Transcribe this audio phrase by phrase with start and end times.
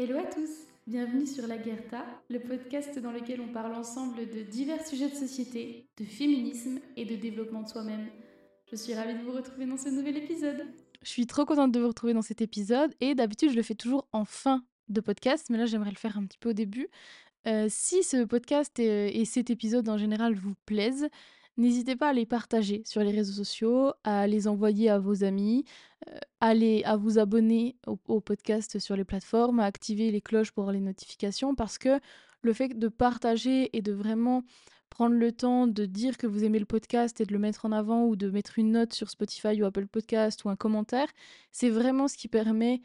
[0.00, 4.42] Hello à tous, bienvenue sur La Guerta, le podcast dans lequel on parle ensemble de
[4.42, 8.06] divers sujets de société, de féminisme et de développement de soi-même.
[8.70, 10.66] Je suis ravie de vous retrouver dans ce nouvel épisode.
[11.02, 13.74] Je suis trop contente de vous retrouver dans cet épisode et d'habitude je le fais
[13.74, 16.86] toujours en fin de podcast, mais là j'aimerais le faire un petit peu au début.
[17.48, 21.08] Euh, si ce podcast et, et cet épisode en général vous plaisent,
[21.58, 25.64] N'hésitez pas à les partager sur les réseaux sociaux, à les envoyer à vos amis,
[26.08, 26.52] euh, à,
[26.84, 31.56] à vous abonner au, podcast sur les plateformes, à activer les cloches pour les notifications,
[31.56, 31.98] parce que
[32.42, 34.44] le fait de partager et de vraiment
[34.88, 37.72] prendre le temps de dire que vous aimez le podcast et de le mettre en
[37.72, 41.08] avant ou de mettre une note sur Spotify ou Apple Podcast ou un commentaire,
[41.50, 42.82] c'est vraiment ce qui permet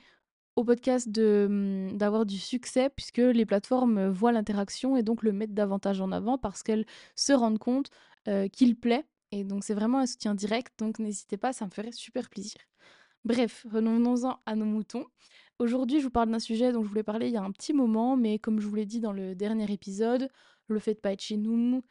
[0.55, 5.53] au podcast hum, d'avoir du succès puisque les plateformes voient l'interaction et donc le mettent
[5.53, 7.90] davantage en avant parce qu'elles se rendent compte
[8.52, 9.05] qu'il plaît.
[9.32, 12.62] Et donc c'est vraiment un soutien direct, donc n'hésitez pas, ça me ferait super plaisir.
[13.26, 15.05] Bref, revenons-en à nos moutons.
[15.59, 17.73] Aujourd'hui, je vous parle d'un sujet dont je voulais parler il y a un petit
[17.73, 20.30] moment, mais comme je vous l'ai dit dans le dernier épisode,
[20.67, 21.83] le fait de pas être chez nous,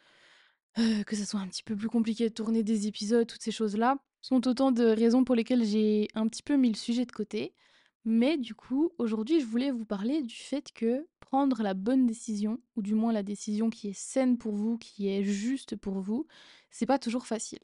[1.06, 3.96] que ça soit un petit peu plus compliqué de tourner des épisodes, toutes ces choses-là,
[4.20, 7.54] sont autant de raisons pour lesquelles j'ai un petit peu mis le sujet de côté.
[8.04, 12.58] Mais du coup, aujourd'hui, je voulais vous parler du fait que prendre la bonne décision,
[12.76, 16.26] ou du moins la décision qui est saine pour vous, qui est juste pour vous,
[16.70, 17.60] c'est pas toujours facile.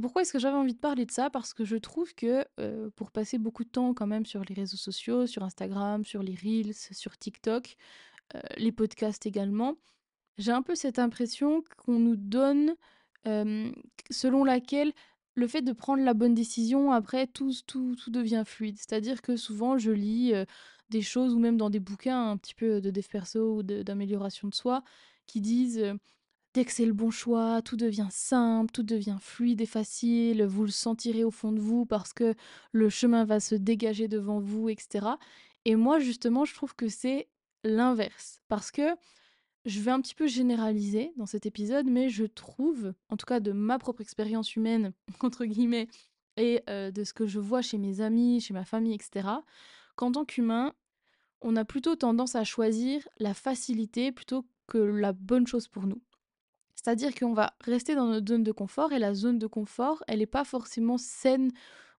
[0.00, 1.28] Pourquoi est-ce que j'avais envie de parler de ça?
[1.28, 4.54] Parce que je trouve que euh, pour passer beaucoup de temps quand même sur les
[4.54, 7.76] réseaux sociaux, sur Instagram, sur les Reels, sur TikTok,
[8.36, 9.74] euh, les podcasts également,
[10.38, 12.76] j'ai un peu cette impression qu'on nous donne,
[13.26, 13.72] euh,
[14.10, 14.92] selon laquelle
[15.34, 18.78] le fait de prendre la bonne décision, après, tout, tout, tout devient fluide.
[18.78, 20.34] C'est-à-dire que souvent, je lis
[20.92, 24.48] des choses, ou même dans des bouquins un petit peu de dev perso ou d'amélioration
[24.48, 24.84] de, soi,
[25.26, 25.94] qui disent
[26.54, 30.64] dès que c'est le bon choix, tout devient simple, tout devient fluide et facile, vous
[30.64, 32.34] le sentirez au fond de vous parce que
[32.72, 35.06] le chemin va se dégager devant vous, etc.
[35.64, 37.28] Et moi, justement, je trouve que c'est
[37.64, 38.40] l'inverse.
[38.48, 38.94] Parce que
[39.64, 43.40] je vais un petit peu généraliser dans cet épisode, mais je trouve, en tout cas
[43.40, 45.88] de ma propre expérience humaine, entre guillemets,
[46.36, 49.28] et euh, de ce que je vois chez mes amis, chez ma famille, etc.,
[49.96, 50.72] qu'en tant qu'humain,
[51.42, 56.00] on a plutôt tendance à choisir la facilité plutôt que la bonne chose pour nous.
[56.74, 60.18] C'est-à-dire qu'on va rester dans notre zone de confort et la zone de confort, elle
[60.20, 61.52] n'est pas forcément saine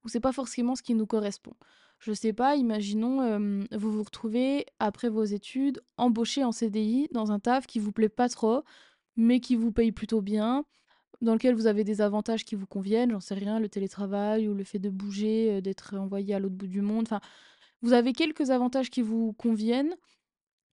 [0.04, 1.54] ou c'est pas forcément ce qui nous correspond.
[2.00, 7.40] Je sais pas, imaginons, vous vous retrouvez après vos études embauché en CDI dans un
[7.40, 8.64] taf qui vous plaît pas trop,
[9.16, 10.66] mais qui vous paye plutôt bien,
[11.22, 14.54] dans lequel vous avez des avantages qui vous conviennent, j'en sais rien, le télétravail ou
[14.54, 17.08] le fait de bouger, d'être envoyé à l'autre bout du monde.
[17.83, 19.95] Vous avez quelques avantages qui vous conviennent,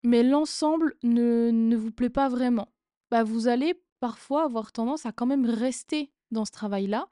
[0.03, 2.69] mais l'ensemble ne, ne vous plaît pas vraiment.
[3.11, 7.09] Bah, vous allez parfois avoir tendance à quand même rester dans ce travail-là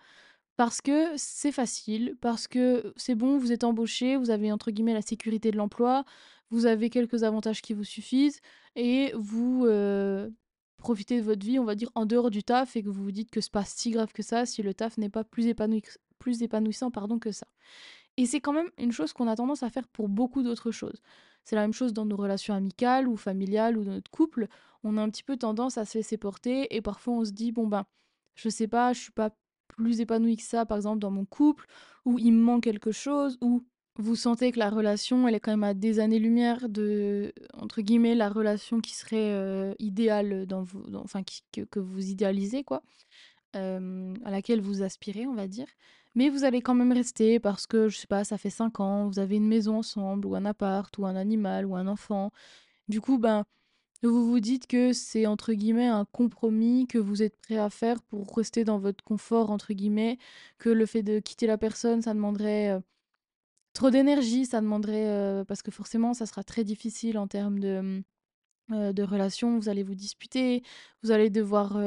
[0.57, 4.95] parce que c'est facile, parce que c'est bon, vous êtes embauché, vous avez entre guillemets
[4.95, 6.05] la sécurité de l'emploi,
[6.51, 8.41] vous avez quelques avantages qui vous suffisent
[8.75, 10.29] et vous euh,
[10.79, 13.13] profitez de votre vie, on va dire, en dehors du taf et que vous vous
[13.13, 15.55] dites que c'est pas si grave que ça si le taf n'est pas plus,
[16.19, 17.47] plus épanouissant pardon, que ça.
[18.19, 21.01] Et c'est quand même une chose qu'on a tendance à faire pour beaucoup d'autres choses.
[21.45, 24.49] C'est la même chose dans nos relations amicales ou familiales ou dans notre couple.
[24.83, 27.53] On a un petit peu tendance à se laisser porter et parfois on se dit,
[27.53, 27.87] bon ben,
[28.35, 29.31] je sais pas, je suis pas
[29.69, 31.67] plus épanoui que ça, par exemple, dans mon couple,
[32.05, 33.65] où il me manque quelque chose, où
[33.97, 38.17] vous sentez que la relation, elle est quand même à des années-lumière de, entre guillemets,
[38.17, 42.83] la relation qui serait euh, idéale, dans vous, enfin, que, vous idéalisez, quoi,
[43.57, 45.69] euh, à laquelle vous aspirez, on va dire.
[46.19, 49.07] Mais vous allez quand même rester parce que, je sais pas, ça fait cinq ans,
[49.07, 52.33] vous avez une maison ensemble, ou un appart, ou un animal, ou un enfant.
[52.89, 53.45] Du coup, ben,
[54.03, 58.03] vous vous dites que c'est entre guillemets un compromis que vous êtes prêt à faire
[58.03, 60.19] pour rester dans votre confort entre guillemets,
[60.59, 62.81] que le fait de quitter la personne, ça demanderait euh,
[63.75, 68.03] trop d'énergie, ça demanderait euh, parce que forcément ça sera très difficile en termes de
[68.73, 70.63] euh, de relations, vous allez vous disputer,
[71.03, 71.79] vous allez devoir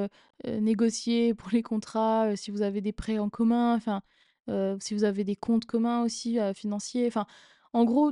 [0.45, 4.01] négocier pour les contrats, si vous avez des prêts en commun, enfin
[4.47, 7.25] si vous avez des comptes communs aussi financiers, enfin
[7.73, 8.11] en gros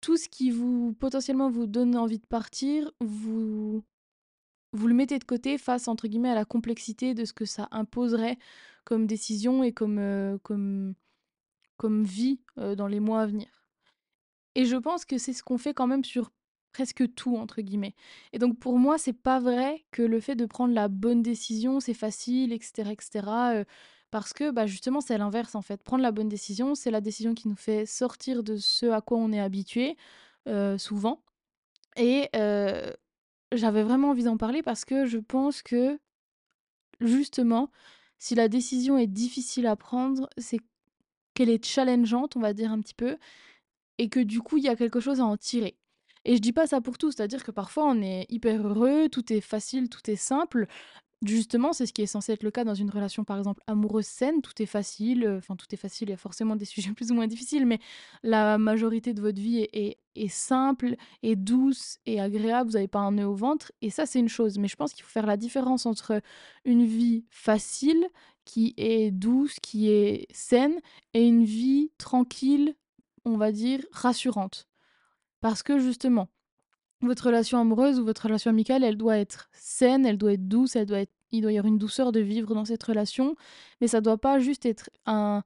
[0.00, 3.82] tout ce qui vous potentiellement vous donne envie de partir, vous
[4.72, 7.68] vous le mettez de côté face entre guillemets à la complexité de ce que ça
[7.70, 8.38] imposerait
[8.84, 10.94] comme décision et comme comme
[11.76, 13.48] comme vie dans les mois à venir.
[14.54, 16.30] Et je pense que c'est ce qu'on fait quand même sur
[16.72, 17.94] presque tout entre guillemets.
[18.32, 21.80] Et donc pour moi, c'est pas vrai que le fait de prendre la bonne décision,
[21.80, 23.64] c'est facile, etc., etc.
[24.10, 25.82] Parce que bah, justement, c'est l'inverse en fait.
[25.82, 29.18] Prendre la bonne décision, c'est la décision qui nous fait sortir de ce à quoi
[29.18, 29.96] on est habitué,
[30.48, 31.22] euh, souvent.
[31.96, 32.92] Et euh,
[33.52, 35.98] j'avais vraiment envie d'en parler parce que je pense que,
[37.00, 37.70] justement,
[38.18, 40.58] si la décision est difficile à prendre, c'est
[41.34, 43.18] qu'elle est challengeante, on va dire un petit peu,
[43.98, 45.76] et que du coup, il y a quelque chose à en tirer.
[46.24, 49.32] Et je dis pas ça pour tout, c'est-à-dire que parfois on est hyper heureux, tout
[49.32, 50.66] est facile, tout est simple.
[51.24, 54.04] Justement, c'est ce qui est censé être le cas dans une relation, par exemple, amoureuse
[54.06, 56.92] saine, tout est facile, euh, enfin tout est facile, il y a forcément des sujets
[56.92, 57.78] plus ou moins difficiles, mais
[58.22, 62.88] la majorité de votre vie est, est, est simple, et douce et agréable, vous n'avez
[62.88, 65.10] pas un nœud au ventre, et ça c'est une chose, mais je pense qu'il faut
[65.10, 66.20] faire la différence entre
[66.66, 68.06] une vie facile,
[68.44, 70.78] qui est douce, qui est saine,
[71.14, 72.74] et une vie tranquille,
[73.24, 74.68] on va dire, rassurante.
[75.40, 76.28] Parce que justement,
[77.02, 80.76] votre relation amoureuse ou votre relation amicale, elle doit être saine, elle doit être douce,
[80.76, 83.34] elle doit il doit y avoir une douceur de vivre dans cette relation,
[83.80, 85.42] mais ça doit pas juste être un,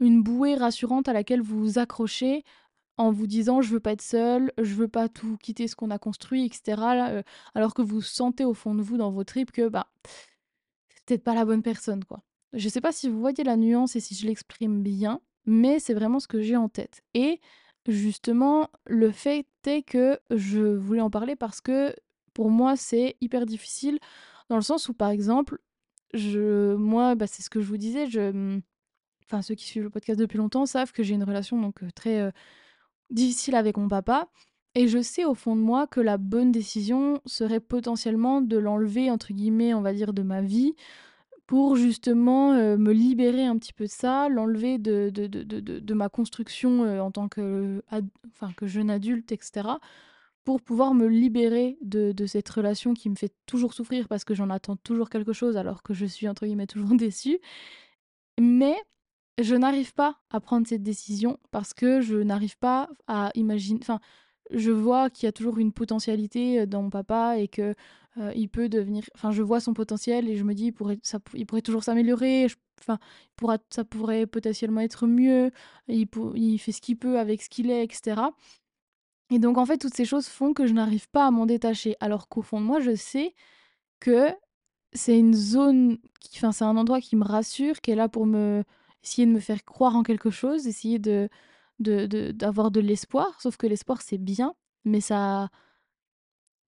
[0.00, 2.44] une bouée rassurante à laquelle vous vous accrochez
[2.98, 5.90] en vous disant je veux pas être seule, je veux pas tout quitter ce qu'on
[5.90, 6.82] a construit, etc.
[7.10, 7.22] Euh,
[7.54, 9.86] alors que vous sentez au fond de vous, dans vos tripes, que bah
[10.88, 12.22] c'est peut-être pas la bonne personne, quoi.
[12.52, 15.94] Je sais pas si vous voyez la nuance et si je l'exprime bien, mais c'est
[15.94, 17.02] vraiment ce que j'ai en tête.
[17.14, 17.40] Et
[17.86, 21.94] Justement, le fait est que je voulais en parler parce que
[22.32, 23.98] pour moi, c'est hyper difficile
[24.48, 25.58] dans le sens où, par exemple,
[26.14, 28.62] je, moi, bah, c'est ce que je vous disais, je, mmh,
[29.24, 32.32] enfin, ceux qui suivent le podcast depuis longtemps savent que j'ai une relation donc très
[33.10, 34.28] difficile avec mon papa.
[34.74, 39.10] Et je sais au fond de moi que la bonne décision serait potentiellement de l'enlever,
[39.10, 40.74] entre guillemets, on va dire, de ma vie,
[41.52, 46.08] pour justement me libérer un petit peu de ça, l'enlever de, de, de, de, ma
[46.08, 47.82] construction en tant que,
[48.30, 49.68] enfin, que jeune adulte, etc.
[50.44, 54.32] Pour pouvoir me libérer de, de cette relation qui me fait toujours souffrir parce que
[54.32, 57.38] j'en attends toujours quelque chose alors que je suis entre guillemets toujours déçue.
[58.40, 58.76] Mais
[59.38, 63.80] je n'arrive pas à prendre cette décision parce que je n'arrive pas à imaginer.
[63.82, 64.00] Enfin,
[64.52, 67.74] je vois qu'il y a toujours une potentialité dans mon papa et que
[68.18, 69.04] euh, il peut devenir.
[69.14, 71.84] Enfin, je vois son potentiel et je me dis, il pourrait, ça, il pourrait toujours
[71.84, 72.46] s'améliorer.
[72.80, 72.98] Enfin,
[73.36, 75.50] pourra, ça pourrait potentiellement être mieux.
[75.88, 78.20] Il, fait ce qu'il peut avec ce qu'il est, etc.
[79.30, 81.96] Et donc, en fait, toutes ces choses font que je n'arrive pas à m'en détacher.
[82.00, 83.34] Alors qu'au fond de moi, je sais
[84.00, 84.28] que
[84.92, 85.98] c'est une zone,
[86.36, 88.64] enfin, c'est un endroit qui me rassure, qui est là pour me
[89.02, 91.28] essayer de me faire croire en quelque chose, essayer de
[91.80, 93.40] d'avoir de, de l'espoir.
[93.40, 94.54] Sauf que l'espoir, c'est bien,
[94.84, 95.50] mais ça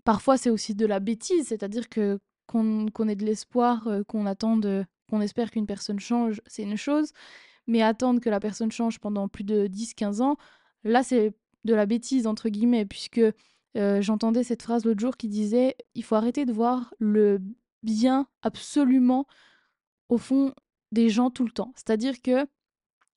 [0.05, 4.87] Parfois, c'est aussi de la bêtise, c'est-à-dire que qu'on ait de l'espoir, euh, qu'on attende,
[5.09, 7.13] qu'on espère qu'une personne change, c'est une chose,
[7.67, 10.37] mais attendre que la personne change pendant plus de 10-15 ans,
[10.85, 11.33] là, c'est
[11.65, 13.21] de la bêtise, entre guillemets, puisque
[13.77, 17.41] euh, j'entendais cette phrase l'autre jour qui disait il faut arrêter de voir le
[17.83, 19.27] bien absolument
[20.09, 20.55] au fond
[20.93, 21.73] des gens tout le temps.
[21.77, 22.47] C'est-à-dire que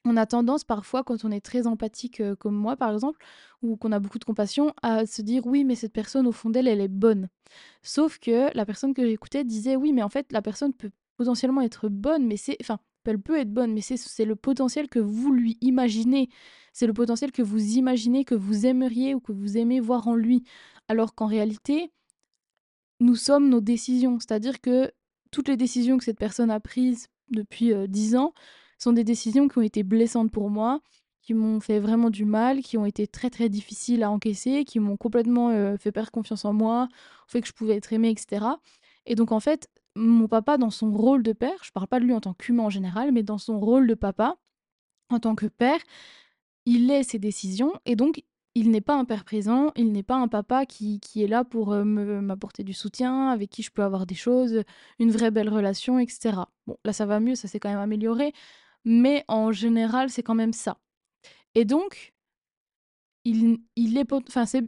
[0.08, 3.24] on a tendance parfois, quand on est très empathique comme moi par exemple,
[3.62, 6.50] ou qu'on a beaucoup de compassion, à se dire oui, mais cette personne au fond
[6.50, 7.30] d'elle, elle est bonne.
[7.84, 11.62] Sauf que la personne que j'écoutais disait oui, mais en fait, la personne peut potentiellement
[11.62, 12.58] être bonne, mais c'est.
[12.62, 16.30] Enfin, elle peut être bonne, mais c'est le potentiel que vous lui imaginez.
[16.74, 20.16] C'est le potentiel que vous imaginez, que vous aimeriez ou que vous aimez voir en
[20.16, 20.44] lui.
[20.90, 21.92] Alors qu'en réalité,
[23.00, 24.20] nous sommes nos décisions.
[24.20, 24.92] C'est-à-dire que
[25.32, 28.34] toutes les décisions que cette personne a prises depuis dix ans,
[28.78, 30.82] sont des décisions qui ont été blessantes pour moi,
[31.22, 34.80] qui m'ont fait vraiment du mal, qui ont été très très difficiles à encaisser, qui
[34.80, 36.88] m'ont complètement euh, fait perdre confiance en moi,
[37.28, 38.46] fait que je pouvais être aimée, etc.
[39.06, 42.06] Et donc en fait, mon papa, dans son rôle de père, je parle pas de
[42.06, 44.38] lui en tant qu'humain en général, mais dans son rôle de papa,
[45.10, 45.80] en tant que père,
[46.66, 48.24] il est ses décisions et donc
[48.56, 51.44] il n'est pas un père présent, il n'est pas un papa qui, qui est là
[51.44, 54.64] pour euh, m'apporter du soutien, avec qui je peux avoir des choses,
[54.98, 56.38] une vraie belle relation, etc.
[56.66, 58.34] Bon, là ça va mieux, ça s'est quand même amélioré,
[58.88, 60.80] mais en général, c'est quand même ça.
[61.56, 62.14] Et donc,
[63.26, 64.12] il, il est.
[64.14, 64.62] Enfin, c'est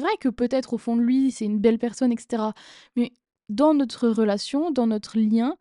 [0.00, 2.50] vrai que peut-être au fond de lui, c'est une belle personne, etc.
[2.96, 3.12] Mais
[3.48, 5.56] dans notre relation, dans notre lien,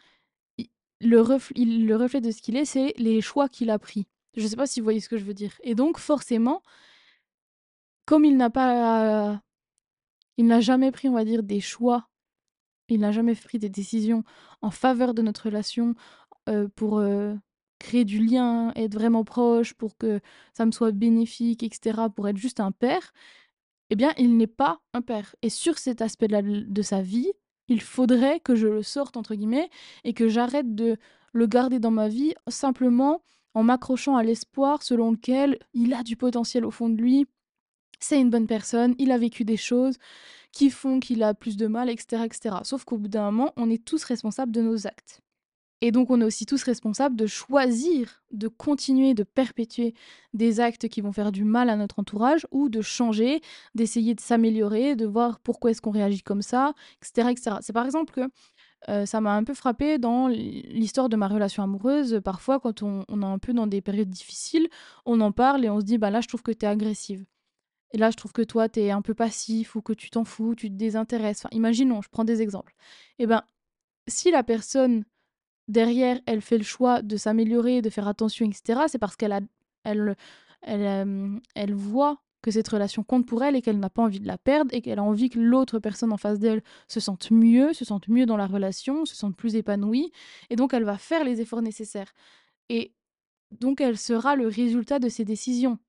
[1.00, 4.08] le, le reflet de ce qu'il est, c'est les choix qu'il a pris.
[4.36, 5.54] Je ne sais pas si vous voyez ce que je veux dire.
[5.64, 6.62] Et donc, forcément,
[8.06, 9.42] comme il n'a pas.
[10.38, 12.10] Il n'a jamais pris, on va dire, des choix.
[12.90, 14.26] Il n'a jamais pris des décisions
[14.62, 15.96] en faveur de notre relation
[16.50, 17.34] euh, pour, euh,
[17.80, 20.20] créer du lien, être vraiment proche, pour que
[20.54, 23.12] ça me soit bénéfique, etc., pour être juste un père,
[23.90, 25.36] eh bien, il n'est pas un père.
[25.42, 27.32] Et sur cet aspect-là de sa vie,
[27.68, 29.70] il faudrait que je le sorte, entre guillemets,
[30.04, 30.98] et que j'arrête de
[31.34, 33.22] le garder dans ma vie simplement
[33.54, 37.26] en m'accrochant à l'espoir selon lequel il a du potentiel au fond de lui,
[38.00, 39.98] c'est une bonne personne, il a vécu des choses
[40.52, 42.24] qui font qu'il a plus de mal, etc.
[42.26, 42.56] etc.
[42.64, 45.22] Sauf qu'au bout d'un moment, on est tous responsables de nos actes.
[45.82, 49.94] Et donc on est aussi tous responsables de choisir de continuer de perpétuer
[50.34, 53.42] des actes qui vont faire du mal à notre entourage ou de changer,
[53.74, 57.30] d'essayer de s'améliorer, de voir pourquoi est-ce qu'on réagit comme ça, etc.
[57.32, 57.58] etc.
[57.62, 58.30] C'est par exemple que
[58.90, 62.22] euh, ça m'a un peu frappé dans l'histoire de ma relation amoureuse.
[62.24, 64.70] Parfois, quand on, est un peu dans des périodes difficiles,
[65.06, 67.26] on en parle et on se dit bah là, je trouve que tu es agressive.
[67.94, 70.26] et là je trouve que toi tu es un peu passif ou que tu t'en
[70.26, 71.40] fous, tu te désintéresses.
[71.46, 72.76] Enfin, imaginons, je prends des exemples.
[73.20, 73.44] Et ben,
[74.08, 75.06] si la personne
[75.68, 79.42] derrière, elle fait le choix de s'améliorer, de faire attention, etc., c'est parce qu'elle a,
[79.84, 80.16] elle,
[80.62, 84.28] elle, elle voit que cette relation compte pour elle et qu'elle n'a pas envie de
[84.28, 87.74] la perdre et qu'elle a envie que l'autre personne en face d'elle se sente mieux,
[87.74, 90.12] se sente mieux dans la relation, se sente plus épanouie.
[90.52, 92.14] Et donc, elle va faire les efforts nécessaires.
[92.70, 92.94] Et
[93.60, 95.80] donc, elle sera le résultat de ses décisions.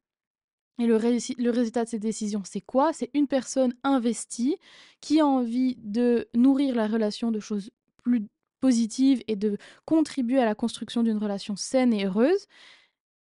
[0.78, 2.95] Et le, le résultat de ces décisions, c'est quoi?
[2.95, 4.56] C'est une personne investie
[5.02, 7.71] qui a envie de nourrir la relation de choses
[8.02, 8.26] plus
[8.66, 12.46] positives et de contribuer à la construction d'une relation saine et heureuse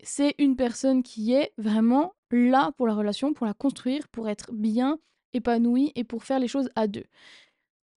[0.02, 4.52] c'est une personne qui est vraiment là pour la relation, pour la construire, pour être
[4.52, 4.98] bien
[5.32, 7.04] épanouie et pour faire les choses à deux.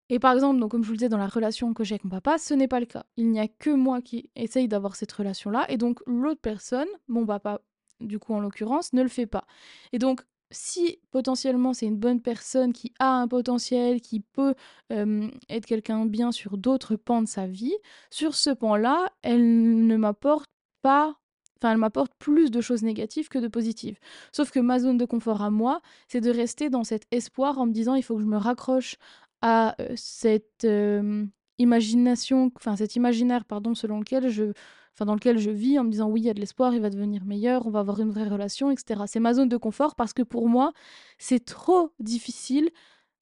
[0.09, 2.03] Et par exemple, donc comme je vous le disais, dans la relation que j'ai avec
[2.03, 3.05] mon papa, ce n'est pas le cas.
[3.17, 7.25] Il n'y a que moi qui essaye d'avoir cette relation-là, et donc l'autre personne, mon
[7.25, 7.61] papa,
[7.99, 9.45] du coup en l'occurrence, ne le fait pas.
[9.91, 10.21] Et donc,
[10.53, 14.55] si potentiellement c'est une bonne personne qui a un potentiel, qui peut
[14.89, 17.75] être quelqu'un bien sur d'autres pans de sa vie,
[18.11, 20.49] sur ce pan-là, elle ne m'apporte
[20.81, 21.17] pas
[21.63, 23.97] Enfin, elle m'apporte plus de choses négatives que de positives.
[24.33, 27.67] Sauf que ma zone de confort à moi, c'est de rester dans cet espoir en
[27.67, 28.97] me disant il faut que je me raccroche
[29.41, 30.67] à cette
[31.57, 34.51] imagination, enfin cet imaginaire, pardon, selon lequel je,
[34.93, 36.81] enfin dans lequel je vis, en me disant oui, il y a de l'espoir, il
[36.81, 39.03] va devenir meilleur, on va avoir une vraie relation, etc.
[39.07, 40.73] C'est ma zone de confort parce que pour moi,
[41.17, 42.69] c'est trop difficile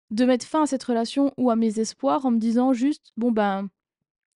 [0.09, 3.31] de mettre fin à cette relation ou à mes espoirs en me disant juste bon
[3.31, 3.69] ben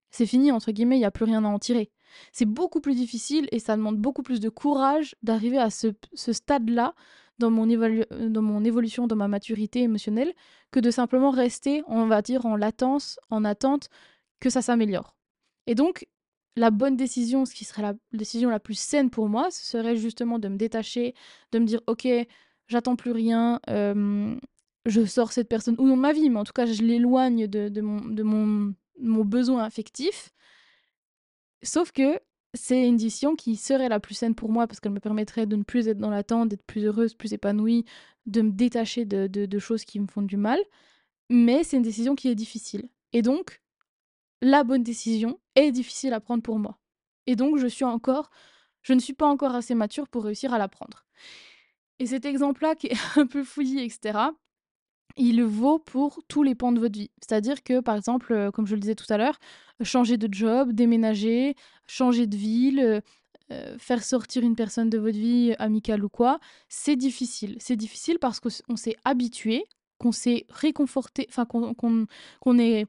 [0.09, 1.91] c'est fini entre guillemets, il n'y a plus rien à en tirer.
[2.31, 6.93] C'est beaucoup plus difficile et ça demande beaucoup plus de courage d'arriver à ce, stade-là
[7.39, 10.33] dans mon, dans mon évolution, dans ma maturité émotionnelle,
[10.71, 13.89] que de simplement rester, on va dire, en latence, en attente
[14.39, 15.15] que ça s'améliore.
[15.67, 16.07] Et donc,
[16.55, 19.97] la bonne décision, ce qui serait la décision la plus saine pour moi, ce serait
[19.97, 21.13] justement de me détacher,
[21.51, 22.07] de me dire, ok,
[22.67, 26.53] j'attends plus rien, je sors cette personne, ou non de ma vie, mais en tout
[26.53, 30.33] cas, je l'éloigne de, mon, de mon, mon besoin affectif,
[31.65, 32.19] Sauf que
[32.53, 35.55] c'est une décision qui serait la plus saine pour moi parce qu'elle me permettrait de
[35.55, 37.85] ne plus être dans l'attente, d'être plus heureuse, plus épanouie,
[38.27, 40.59] de me détacher de, choses qui me font du mal.
[41.29, 42.87] Mais c'est une décision qui est difficile.
[43.13, 43.61] Et donc,
[44.41, 46.77] la bonne décision est difficile à prendre pour moi.
[47.27, 48.29] Et donc, je suis encore,
[48.81, 51.05] je ne suis pas encore assez mature pour réussir à la prendre.
[51.99, 54.19] Et cet exemple-là, qui est un peu fouillis, etc.,
[55.17, 57.09] il vaut pour tous les pans de votre vie.
[57.21, 59.39] C'est-à-dire que, par exemple, euh, comme je le disais tout à l'heure,
[59.81, 61.55] changer de job, déménager,
[61.87, 63.01] changer de ville, euh,
[63.51, 67.55] euh, faire sortir une personne de votre vie, amicale ou quoi, c'est difficile.
[67.59, 69.65] C'est difficile parce qu'on s'est habitué,
[69.99, 72.87] qu'on s'est réconforté, enfin qu'on est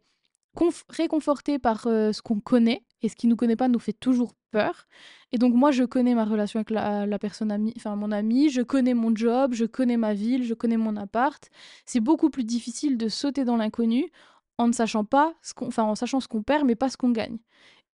[0.89, 4.87] réconforté par ce qu'on connaît et ce qui nous connaît pas nous fait toujours peur.
[5.33, 8.63] Et donc moi je connais ma relation avec la, personne amie, enfin mon ami, je
[8.63, 11.49] connais mon job, je connais ma ville, je connais mon appart.
[11.85, 14.11] C'est beaucoup plus difficile de sauter dans l'inconnu
[14.59, 17.11] en ne sachant pas ce qu'on, en sachant ce qu'on perd mais pas ce qu'on
[17.11, 17.39] gagne.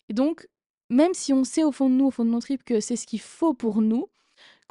[0.10, 0.48] Et donc
[0.90, 2.98] même si on sait au fond de nous, au fond de notre trip que c'est
[2.98, 4.10] ce qu'il faut pour nous,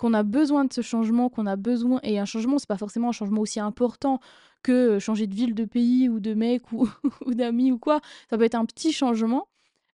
[0.00, 3.10] qu'on a besoin de ce changement, qu'on a besoin et un changement c'est pas forcément
[3.10, 4.18] un changement aussi important
[4.62, 6.88] que changer de ville, de pays ou de mec ou,
[7.26, 8.00] ou d'amis ou quoi.
[8.30, 9.48] Ça peut être un petit changement.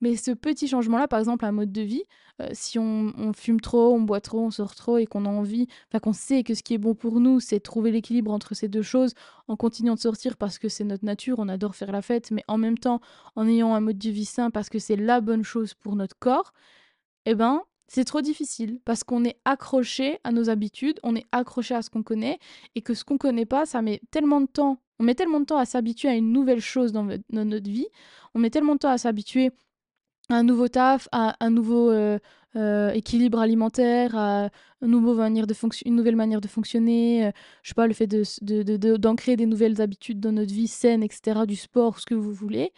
[0.00, 2.02] Mais ce petit changement-là, par exemple, un mode de vie,
[2.50, 6.00] si on, fume trop, on boit trop, on sort trop et qu'on a envie, enfin
[6.00, 8.82] qu'on sait que ce qui est bon pour nous, c'est trouver l'équilibre entre ces deux
[8.82, 9.14] choses
[9.46, 12.42] en continuant de sortir parce que c'est notre nature, on adore faire la fête, mais
[12.48, 13.00] en même temps
[13.36, 16.18] en ayant un mode de vie sain parce que c'est la bonne chose pour notre
[16.18, 16.52] corps,
[17.24, 17.62] eh ben,
[17.94, 21.90] c'est trop difficile parce qu'on est accroché à nos habitudes, on est accroché à ce
[21.90, 22.38] qu'on connaît
[22.74, 24.78] et que ce qu'on connaît pas, ça met tellement de temps.
[24.98, 27.88] On met tellement de temps à s'habituer à une nouvelle chose dans, notre vie,
[28.34, 29.50] on met tellement de temps à s'habituer
[30.30, 32.18] à un nouveau taf, à un nouveau euh,
[32.56, 34.48] euh, équilibre alimentaire, à
[34.80, 37.30] une nouvelle manière de fonctionner, euh,
[37.62, 41.40] je sais pas, le fait d'ancrer de, des nouvelles habitudes dans notre vie saine, etc.,
[41.46, 42.72] du sport, ce que vous voulez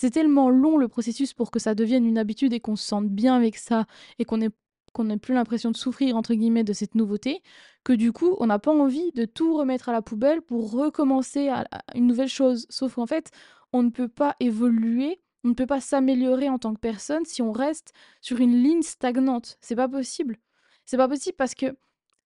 [0.00, 3.08] c'est tellement long le processus pour que ça devienne une habitude et qu'on se sente
[3.08, 3.86] bien avec ça
[4.20, 4.50] et qu'on ait
[4.92, 7.42] qu'on n'ait plus l'impression de souffrir entre guillemets de cette nouveauté,
[7.82, 11.48] que du coup on n'a pas envie de tout remettre à la poubelle pour recommencer
[11.48, 12.66] à, une nouvelle chose.
[12.70, 13.32] Sauf qu'en fait,
[13.72, 17.42] on ne peut pas évoluer, on ne peut pas s'améliorer en tant que personne si
[17.42, 19.58] on reste sur une ligne stagnante.
[19.60, 20.38] C'est pas possible.
[20.84, 21.76] C'est pas possible parce que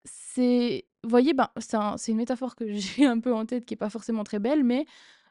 [0.04, 3.90] c'est, voyez, ben c'est une métaphore que j'ai un peu en tête qui est pas
[3.90, 4.84] forcément très belle, mais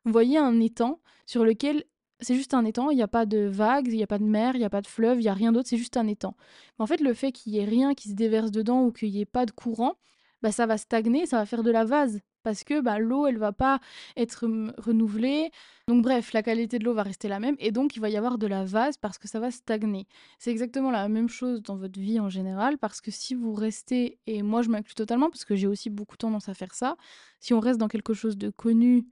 [0.05, 1.86] voyez un étang sur lequel
[2.22, 4.24] c'est juste un étang, il n'y a pas de vagues, il n'y a pas de
[4.24, 6.08] mer, il n'y a pas de fleuve, il n'y a rien d'autre, c'est juste un
[6.08, 6.36] étang.
[6.80, 9.22] en fait, le fait qu'il y ait rien qui se déverse dedans ou qu'il n'y
[9.22, 9.96] ait pas de courant,
[10.42, 12.20] bah, ça va stagner, ça va faire de la vase.
[12.44, 13.80] parce que bah, l'eau, elle va pas
[14.18, 14.48] être
[14.80, 15.51] renouvelée.
[15.88, 18.18] Donc bref, la qualité de l'eau va rester la même et donc il va y
[18.18, 20.08] avoir de la vase parce que ça va stagner.
[20.40, 24.20] C'est exactement la même chose dans votre vie en général parce que si vous restez,
[24.25, 26.98] et moi je m'inclus totalement parce que j'ai aussi beaucoup tendance à faire ça,
[27.40, 29.06] si on reste dans quelque chose de connu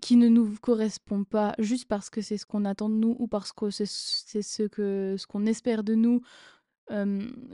[0.00, 3.26] qui ne nous correspond pas juste parce que c'est ce qu'on attend de nous ou
[3.26, 6.22] parce que c'est ce que ce qu'on espère de nous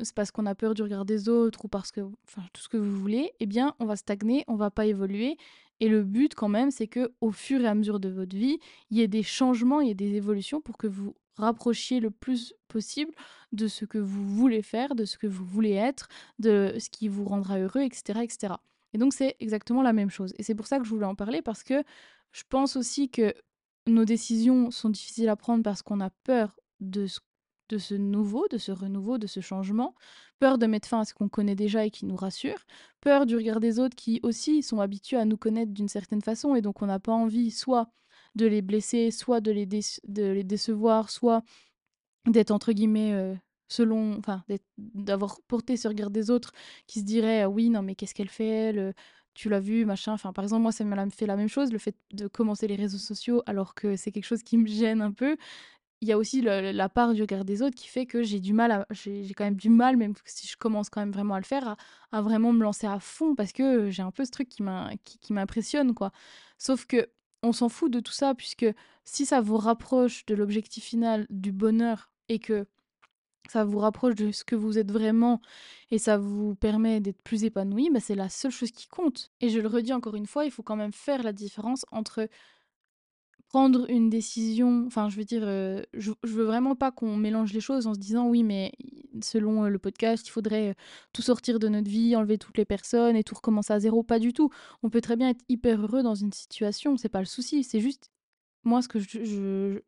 [0.02, 2.76] c'est parce qu'on a peur du regard des autres ou parce que, tout ce que
[2.76, 5.36] vous voulez, eh bien, on va stagner, on va pas évoluer.
[5.80, 8.58] Et le but, quand même, c'est que au fur et à mesure de votre vie,
[8.90, 12.10] il y ait des changements, il y ait des évolutions pour que vous rapprochiez le
[12.10, 13.12] plus possible
[13.52, 17.08] de ce que vous voulez faire, de ce que vous voulez être, de ce qui
[17.08, 18.54] vous rendra heureux, etc., etc.
[18.92, 20.32] Et donc, c'est exactement la même chose.
[20.38, 21.82] Et c'est pour ça que je voulais en parler parce que
[22.32, 23.34] je pense aussi que
[23.86, 27.06] nos décisions sont difficiles à prendre parce qu'on a peur de
[27.78, 29.94] ce nouveau, de ce renouveau, de ce changement,
[30.38, 32.58] peur de mettre fin à ce qu'on connaît déjà et qui nous rassure,
[33.00, 36.54] peur du regard des autres qui aussi sont habitués à nous connaître d'une certaine façon
[36.54, 37.88] et donc on n'a pas envie soit
[38.34, 41.42] de les blesser, soit de les, de les décevoir, soit
[42.26, 43.34] d'être entre guillemets euh,
[43.68, 44.44] selon, enfin
[44.78, 46.52] d'avoir porté ce regard des autres
[46.86, 48.94] qui se diraient ah oui non mais qu'est-ce qu'elle fait
[49.34, 50.14] tu l'as vu, machin.
[50.14, 52.74] Enfin, par exemple, moi, ça m'a fait la même chose, le fait de commencer les
[52.74, 55.36] réseaux sociaux, alors que c'est quelque chose qui me gêne un peu
[56.02, 58.52] il y a aussi la part du regard des autres qui fait que j'ai du
[58.52, 61.44] mal j'ai quand même du mal, même si je commence quand même vraiment à le
[61.44, 61.76] faire,
[62.12, 64.62] à, vraiment me lancer à fond parce que j'ai un peu ce truc qui
[65.32, 66.12] m'impressionne, quoi.
[66.58, 67.08] Sauf que
[67.42, 68.66] on s'en fout de tout ça puisque
[69.04, 72.66] si ça vous rapproche de l'objectif final, du bonheur et que
[73.50, 75.40] ça vous rapproche de ce que vous êtes vraiment
[75.90, 79.30] et ça vous permet d'être plus épanoui, bah c'est la seule chose qui compte.
[79.40, 82.28] Et je le redis encore une fois, il faut quand même faire la différence entre
[83.48, 87.60] prendre une décision, enfin je veux dire, euh, je, veux vraiment pas qu'on mélange les
[87.60, 88.72] choses en se disant oui mais
[89.22, 90.74] selon le podcast il faudrait
[91.12, 94.18] tout sortir de notre vie, enlever toutes les personnes et tout recommencer à zéro, pas
[94.18, 94.50] du tout.
[94.82, 97.80] On peut très bien être hyper heureux dans une situation, c'est pas le souci, c'est
[97.80, 98.10] juste
[98.66, 99.80] moi ce que je,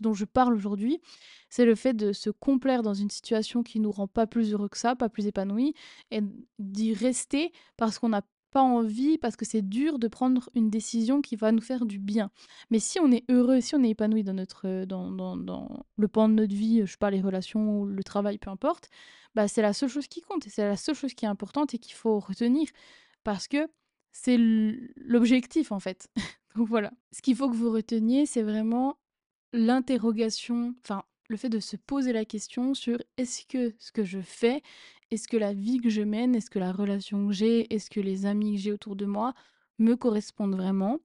[0.00, 1.00] dont je parle aujourd'hui,
[1.50, 4.68] c'est le fait de se complaire dans une situation qui nous rend pas plus heureux
[4.68, 5.74] que ça, pas plus épanoui
[6.10, 6.20] et
[6.58, 11.20] d'y rester parce qu'on a pas envie, parce que c'est dur de prendre une décision
[11.20, 12.30] qui va nous faire du bien.
[12.70, 15.10] Mais si on est heureux, si on est épanoui dans, notre, dans,
[15.96, 18.90] le pan de notre vie, je sais pas, les relations, ou le travail, peu importe,
[19.34, 21.74] bah c'est la seule chose qui compte et c'est la seule chose qui est importante
[21.74, 22.68] et qu'il faut retenir
[23.24, 23.68] parce que
[24.12, 26.08] c'est l'objectif en fait.
[26.54, 26.92] Donc voilà.
[27.12, 28.98] Ce qu'il faut que vous reteniez, c'est vraiment
[29.52, 34.20] l'interrogation, enfin le fait de se poser la question sur est-ce que ce que je
[34.20, 34.62] fais
[35.10, 38.00] est-ce que la vie que je mène, est-ce que la relation que j'ai, est-ce que
[38.00, 39.34] les amis que j'ai autour de moi
[39.78, 40.98] me correspondent vraiment?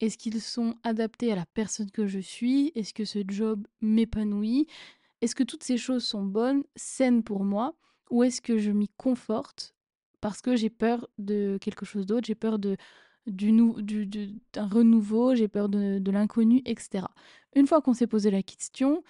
[0.00, 2.72] Est-ce qu'ils sont adaptés à la personne que je suis?
[2.74, 4.66] Est-ce que ce job m'épanouit?
[5.22, 7.74] Est-ce que toutes ces choses sont bonnes, saines pour moi?
[8.10, 9.74] Ou est-ce que je m'y conforte
[10.20, 12.76] parce que j'ai peur de quelque chose d'autre, j'ai peur de
[13.26, 17.06] d'un renouveau, j'ai peur de, l'inconnu, etc.
[17.54, 19.02] Une fois qu'on s'est posé la question,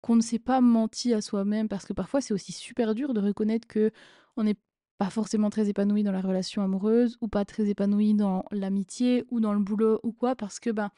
[0.00, 3.20] qu'on ne s'est pas menti à soi-même, parce que parfois c'est aussi super dur de
[3.20, 3.90] reconnaître que
[4.36, 4.56] on n'est
[4.98, 9.40] pas forcément très épanoui dans la relation amoureuse, ou pas très épanoui dans l'amitié, ou
[9.40, 10.90] dans le boulot, ou quoi, parce que ben,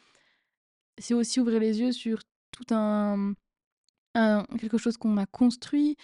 [0.98, 3.34] c'est aussi ouvrir les yeux sur tout un,
[4.58, 5.96] quelque chose qu'on a construit.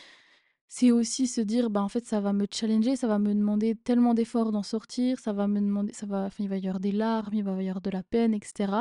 [0.68, 3.74] C'est aussi se dire, bah en fait, ça va me challenger, ça va me demander
[3.74, 6.92] tellement d'efforts d'en sortir, ça va me demander, ça va, il va y avoir des
[6.92, 8.72] larmes, il va y avoir de la peine, etc.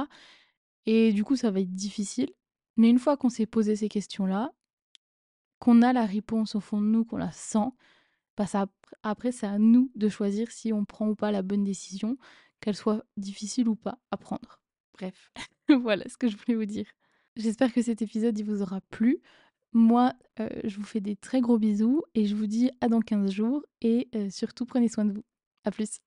[0.86, 2.30] Et du coup, ça va être difficile.
[2.76, 4.52] Mais une fois qu'on s'est posé ces questions-là,
[5.60, 7.70] qu'on a la réponse au fond de nous, qu'on la sent,
[8.36, 8.68] bah ça,
[9.04, 12.18] après, c'est à nous de choisir si on prend ou pas la bonne décision,
[12.60, 14.62] qu'elle soit difficile ou pas à prendre.
[14.94, 15.32] Bref,
[15.70, 16.88] voilà ce que je voulais vous dire.
[17.36, 19.22] J'espère que cet épisode il vous aura plu.
[19.74, 23.02] Moi, euh, je vous fais des très gros bisous et je vous dis à dans
[23.02, 25.24] 15 jours et euh, surtout prenez soin de vous.
[25.64, 26.00] À plus.